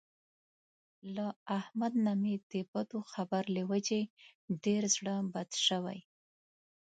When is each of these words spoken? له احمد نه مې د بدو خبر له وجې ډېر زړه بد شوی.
له 1.15 1.27
احمد 1.59 1.93
نه 2.05 2.13
مې 2.21 2.35
د 2.51 2.53
بدو 2.71 2.99
خبر 3.13 3.43
له 3.55 3.61
وجې 3.71 4.01
ډېر 4.63 4.81
زړه 4.95 5.15
بد 5.33 5.49
شوی. 5.65 5.99